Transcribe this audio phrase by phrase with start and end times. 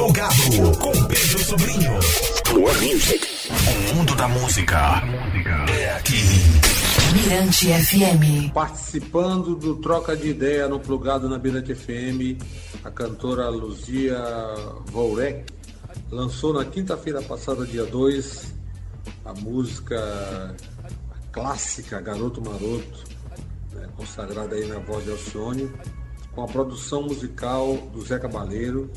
[0.00, 1.92] Plugado com Pedro Sobrinho.
[2.54, 3.28] More music.
[3.50, 5.02] O mundo da música
[5.78, 6.14] é aqui.
[7.12, 8.50] Mirante FM.
[8.54, 12.42] Participando do Troca de Ideia no Plugado na Mirante FM,
[12.82, 14.18] a cantora Luzia
[14.86, 15.44] Vourek
[16.10, 18.54] lançou na quinta-feira passada, dia 2,
[19.26, 20.56] a música
[21.30, 23.04] clássica Garoto Maroto,
[23.74, 25.70] né, consagrada aí na voz de Alcione,
[26.34, 28.90] com a produção musical do Zé Cabaleiro.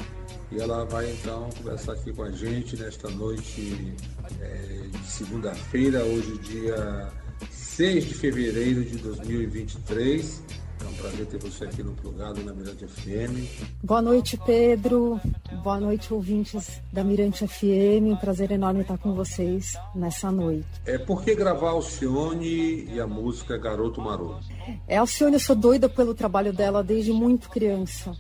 [0.54, 3.92] E ela vai então conversar aqui com a gente nesta noite
[4.40, 7.12] é, de segunda-feira, hoje dia
[7.50, 10.44] 6 de fevereiro de 2023.
[10.80, 13.48] É um prazer ter você aqui no Plugado na Mirante FM.
[13.84, 15.20] Boa noite, Pedro.
[15.64, 18.12] Boa noite, ouvintes da Mirante FM.
[18.12, 20.68] Um prazer enorme estar com vocês nessa noite.
[20.86, 24.46] É por que gravar Alcione e a música Garoto Maroto?
[24.88, 28.16] É, Alcione, eu sou doida pelo trabalho dela desde muito criança.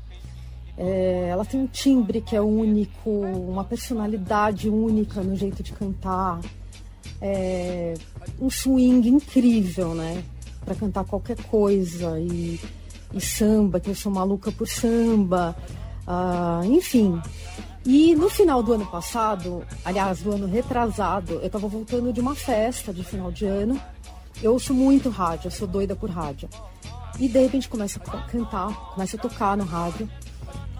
[0.77, 6.39] É, ela tem um timbre que é único, uma personalidade única no jeito de cantar,
[7.21, 7.93] é,
[8.39, 10.23] um swing incrível, né?
[10.65, 12.59] Para cantar qualquer coisa e,
[13.13, 15.55] e, samba, que eu sou maluca por samba,
[16.07, 17.21] ah, enfim.
[17.85, 22.33] E no final do ano passado, aliás, do ano retrasado, eu estava voltando de uma
[22.33, 23.79] festa de final de ano.
[24.41, 26.49] Eu ouço muito rádio, eu sou doida por rádio.
[27.19, 30.09] E de repente começa a cantar, começa a tocar no rádio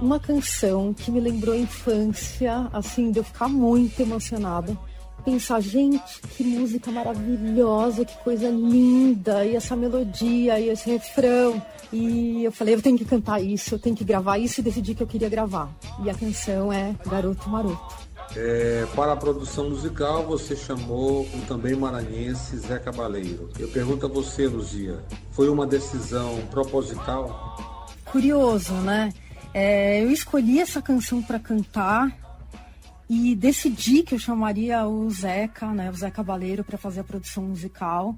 [0.03, 4.77] uma canção que me lembrou a infância, assim, de eu ficar muito emocionada.
[5.23, 11.61] Pensar, gente, que música maravilhosa, que coisa linda, e essa melodia, e esse refrão.
[11.93, 14.93] E eu falei, eu tenho que cantar isso, eu tenho que gravar isso, e decidi
[14.93, 15.73] que eu queria gravar.
[16.03, 18.03] E a canção é Garoto Maroto.
[18.35, 23.49] É, para a produção musical, você chamou o também maranhense Zé Cabaleiro.
[23.57, 24.99] Eu pergunto a você, Luzia,
[25.31, 27.55] foi uma decisão proposital?
[28.05, 29.13] Curioso, né?
[29.53, 32.11] É, eu escolhi essa canção para cantar
[33.07, 37.43] e decidi que eu chamaria o Zeca, né, o Zeca Cabaleiro, para fazer a produção
[37.43, 38.15] musical.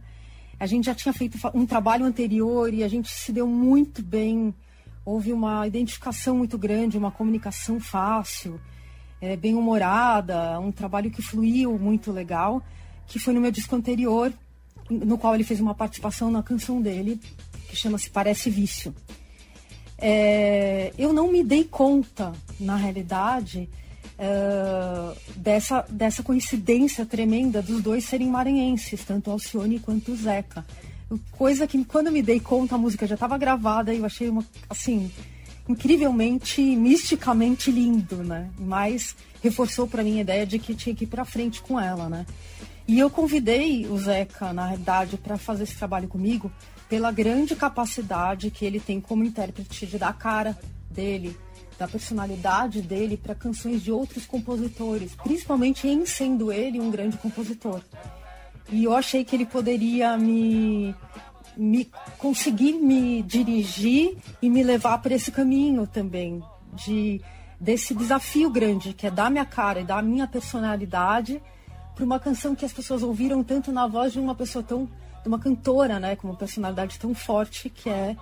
[0.58, 4.56] A gente já tinha feito um trabalho anterior e a gente se deu muito bem.
[5.04, 8.60] Houve uma identificação muito grande, uma comunicação fácil,
[9.20, 12.64] é, bem humorada, um trabalho que fluiu muito legal,
[13.06, 14.32] que foi no meu disco anterior,
[14.90, 17.20] no qual ele fez uma participação na canção dele,
[17.68, 18.96] que chama-se Parece Vício.
[19.98, 23.70] É, eu não me dei conta, na realidade,
[24.18, 30.66] é, dessa, dessa coincidência tremenda dos dois serem maranhenses, tanto Alcione quanto Zeca.
[31.32, 34.44] Coisa que quando me dei conta a música já estava gravada e eu achei uma,
[34.70, 35.12] assim,
[35.68, 38.50] incrivelmente, misticamente lindo, né?
[38.58, 42.10] Mas reforçou para mim a ideia de que tinha que ir para frente com ela,
[42.10, 42.26] né?
[42.88, 46.52] E eu convidei o Zeca, na realidade, para fazer esse trabalho comigo,
[46.90, 50.58] pela grande capacidade que ele tem como intérprete de dar cara
[50.90, 51.36] dele,
[51.78, 57.82] da personalidade dele para canções de outros compositores, principalmente em sendo ele um grande compositor.
[58.70, 60.96] E eu achei que ele poderia me,
[61.56, 66.42] me conseguir me dirigir e me levar para esse caminho também
[66.74, 67.22] de
[67.60, 71.42] desse desafio grande que é dar minha cara e dar minha personalidade
[71.96, 74.90] para uma canção que as pessoas ouviram tanto na voz de uma pessoa tão
[75.28, 78.16] uma cantora, né, com uma personalidade tão forte que é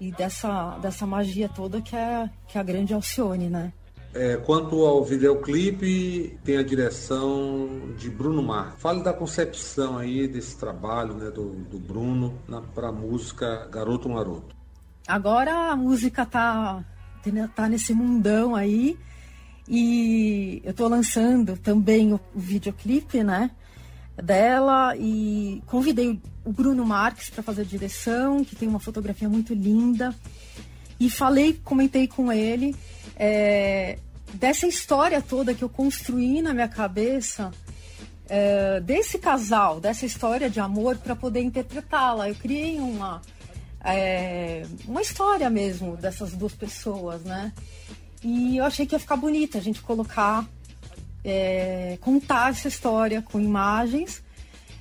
[0.00, 3.72] e dessa dessa magia toda que é que é a grande Alcione, né?
[4.14, 8.74] É, quanto ao videoclipe, tem a direção de Bruno Mar.
[8.76, 12.38] Fale da concepção aí desse trabalho né, do, do Bruno
[12.74, 14.54] para a música Garoto Maroto.
[15.08, 16.84] Agora a música tá,
[17.54, 18.98] tá nesse mundão aí
[19.66, 23.50] e eu estou lançando também o, o videoclipe, né?
[24.16, 29.54] Dela e convidei o Bruno Marques para fazer a direção, que tem uma fotografia muito
[29.54, 30.14] linda.
[30.98, 32.74] E falei, comentei com ele
[33.16, 33.98] é,
[34.34, 37.50] dessa história toda que eu construí na minha cabeça,
[38.28, 42.28] é, desse casal, dessa história de amor, para poder interpretá-la.
[42.28, 43.20] Eu criei uma,
[43.84, 47.52] é, uma história mesmo dessas duas pessoas, né?
[48.22, 50.46] E eu achei que ia ficar bonita a gente colocar
[51.24, 54.22] é, contar essa história com imagens.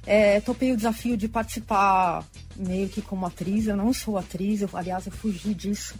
[0.06, 3.68] É, topei o desafio de participar meio que como atriz.
[3.68, 5.96] Eu não sou atriz, eu, aliás, eu fugi disso.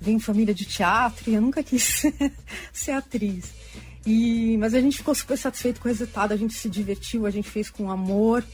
[0.00, 2.02] Venho família de teatro e eu nunca quis
[2.72, 3.52] ser atriz.
[4.06, 7.30] E, mas a gente ficou super satisfeito com o resultado, a gente se divertiu, a
[7.30, 8.44] gente fez com amor.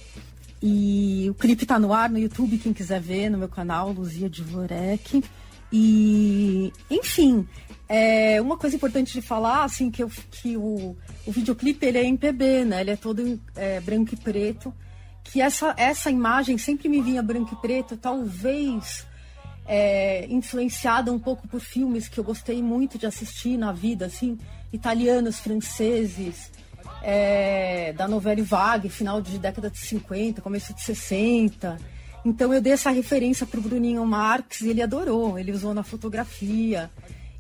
[0.63, 4.31] E o clipe tá no ar no YouTube, quem quiser ver, no meu canal, Luzia
[4.31, 5.23] de Vorek.
[5.73, 7.47] E, enfim,
[7.89, 10.97] é, uma coisa importante de falar, assim, que, eu, que o,
[11.27, 12.81] o videoclipe ele é em PB, né?
[12.81, 14.73] Ele é todo é, branco e preto.
[15.25, 19.07] Que essa, essa imagem sempre me vinha branco e preto, talvez
[19.67, 24.39] é, influenciada um pouco por filmes que eu gostei muito de assistir na vida, assim,
[24.73, 26.51] italianos, franceses,
[27.03, 31.79] é, da novela Vague, final de década de 50, começo de 60.
[32.25, 35.83] Então eu dei essa referência para o Bruninho Marques e ele adorou, ele usou na
[35.83, 36.91] fotografia.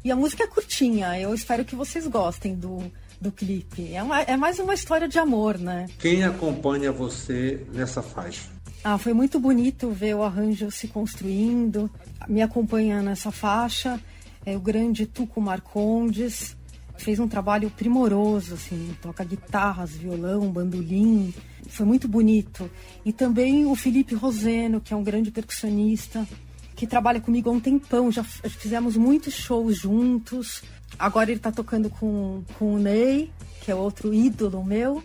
[0.05, 2.91] E a música é curtinha, eu espero que vocês gostem do,
[3.21, 3.95] do clipe.
[3.95, 5.87] É, uma, é mais uma história de amor, né?
[5.99, 8.51] Quem acompanha você nessa faixa?
[8.83, 11.89] Ah, foi muito bonito ver o arranjo se construindo.
[12.29, 14.01] Me acompanha nessa faixa
[14.45, 16.57] é o grande Tuco Marcondes.
[16.97, 21.33] Fez um trabalho primoroso, assim, toca guitarras, violão, bandolim.
[21.69, 22.71] Foi muito bonito.
[23.05, 26.27] E também o Felipe Roseno, que é um grande percussionista,
[26.83, 28.11] que trabalha comigo há um tempão.
[28.11, 30.65] Já fizemos muitos shows juntos.
[30.99, 33.31] Agora ele está tocando com, com o Ney,
[33.61, 35.01] que é outro ídolo meu.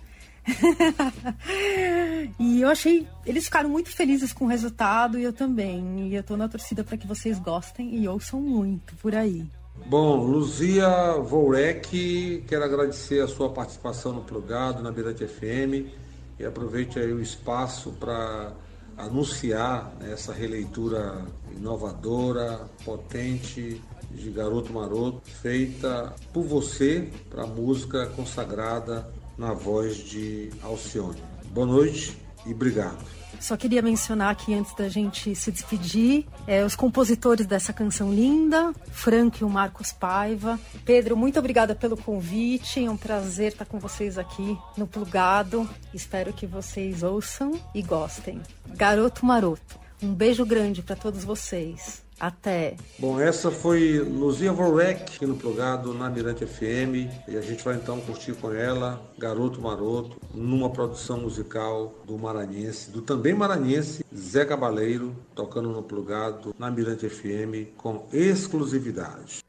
[2.39, 3.07] e eu achei.
[3.27, 6.09] Eles ficaram muito felizes com o resultado e eu também.
[6.09, 9.45] E eu tô na torcida para que vocês gostem e ouçam muito por aí.
[9.85, 10.89] Bom, Luzia
[11.21, 15.93] Vourek, quero agradecer a sua participação no Plugado, na Mirante FM,
[16.39, 18.51] e aproveite aí o espaço para
[18.97, 28.07] anunciar né, essa releitura inovadora, potente de Garoto Maroto, feita por você para a música
[28.07, 29.07] consagrada
[29.37, 31.21] na voz de Alcione.
[31.53, 33.17] Boa noite e obrigado.
[33.39, 38.73] Só queria mencionar aqui antes da gente se despedir, é, os compositores dessa canção linda,
[38.91, 40.59] Frank e o Marcos Paiva.
[40.83, 45.69] Pedro, muito obrigada pelo convite, é um prazer estar com vocês aqui no Plugado.
[45.93, 48.41] Espero que vocês ouçam e gostem.
[48.69, 52.06] Garoto Maroto, um beijo grande para todos vocês.
[52.19, 52.75] Até.
[52.97, 57.75] Bom, essa foi Luzia Vorek aqui no plugado na Mirante FM e a gente vai
[57.75, 64.45] então curtir com ela Garoto Maroto numa produção musical do maranhense, do também maranhense Zé
[64.45, 69.45] Cabaleiro, tocando no plugado na Mirante FM com exclusividade.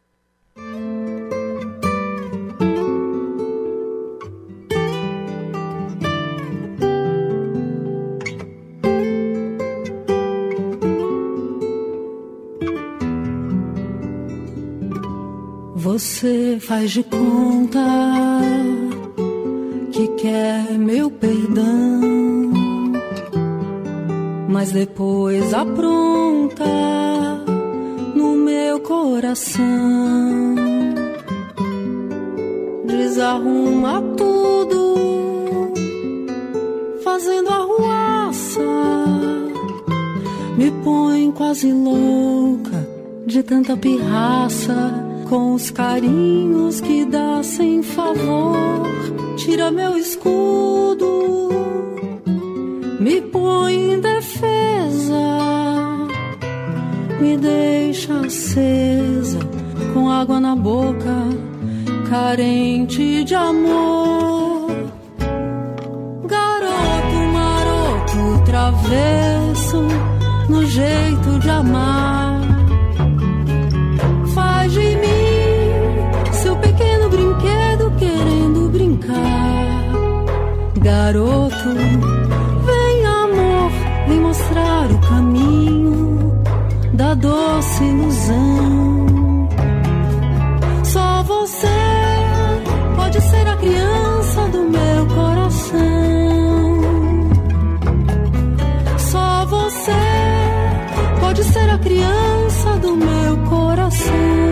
[15.99, 17.85] Você faz de conta
[19.91, 22.93] que quer meu perdão,
[24.49, 26.65] mas depois apronta
[28.15, 30.55] no meu coração,
[32.87, 34.95] desarruma tudo,
[37.03, 38.61] fazendo arruaça,
[40.57, 42.89] me põe quase louca
[43.27, 48.89] de tanta pirraça com os carinhos que dá sem favor.
[49.37, 51.51] Tira meu escudo,
[52.99, 55.21] me põe em defesa,
[57.21, 59.39] me deixa acesa,
[59.93, 61.15] com água na boca,
[62.09, 64.71] carente de amor.
[66.25, 69.83] Garoto maroto, travesso
[70.49, 72.18] no jeito de amar
[99.69, 99.93] você
[101.21, 104.49] pode ser a criança do meu coração.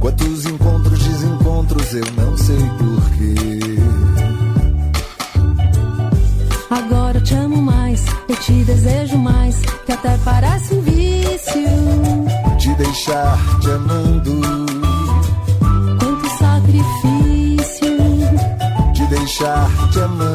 [0.00, 3.71] Quantos encontros, desencontros, eu não sei porquê.
[8.42, 11.62] Te desejo mais, que até parece um vício.
[12.58, 14.40] Te deixar te amando.
[16.00, 17.96] Quanto sacrifício.
[18.94, 20.31] Te deixar te amando.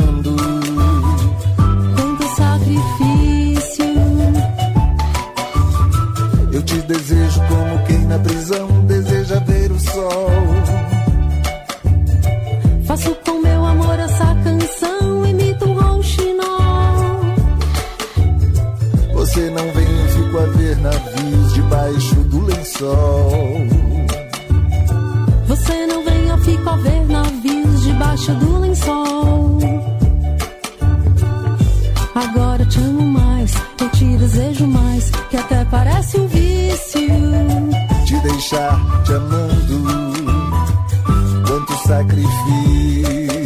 [19.38, 23.67] Você não vem, fico a ver navios debaixo do lençol.
[25.46, 29.60] Você não vem, eu fico a ver navios debaixo do lençol.
[32.15, 37.08] Agora te amo mais, eu te desejo mais, que até parece um vício.
[38.08, 39.84] Te deixar te amando,
[41.48, 43.37] quanto sacrifício.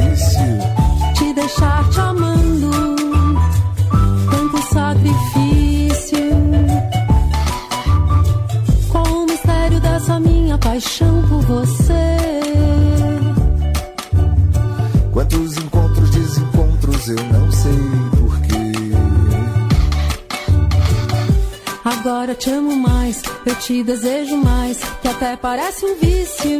[22.42, 26.60] Te amo mais, eu te desejo mais, que até parece um vício.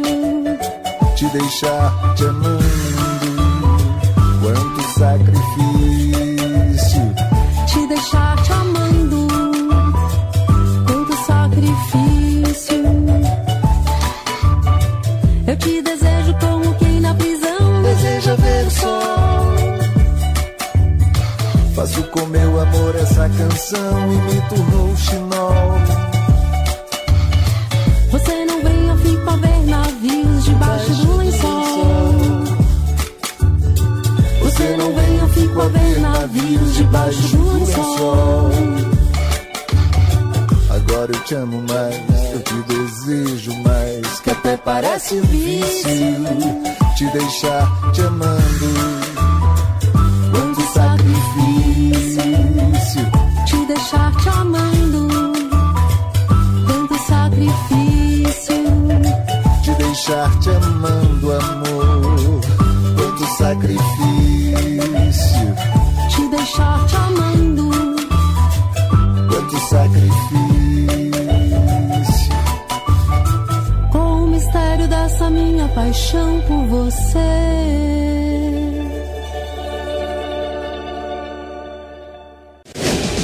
[1.16, 2.62] Te deixar te amando,
[4.40, 5.42] quanto sacrifício.
[7.66, 9.26] Te deixar te amando,
[10.86, 12.84] quanto sacrifício.
[15.48, 19.12] Eu te desejo como quem na prisão deseja ver o sol.
[21.74, 25.32] Faço com meu amor essa canção, imito rouxinol.
[25.32, 25.61] Você
[36.92, 38.50] debaixo do lençol.
[40.68, 41.96] Agora eu te amo mais,
[42.32, 45.90] eu te desejo mais, que até parece um vício.
[46.96, 48.74] Te deixar te amando,
[50.30, 52.22] quanto sacrifício.
[53.46, 55.08] Te deixar te amando,
[56.66, 58.56] tanto sacrifício.
[59.64, 62.40] Te deixar te amando, amor,
[62.96, 64.01] quanto sacrifício.
[66.42, 67.70] Te deixar te amando,
[69.28, 70.42] Quanto sacrifício.
[73.92, 77.18] com o mistério dessa minha paixão por você.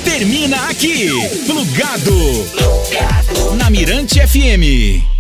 [0.05, 1.09] Termina aqui.
[1.45, 2.15] Plugado.
[3.57, 5.18] Na Mirante FM.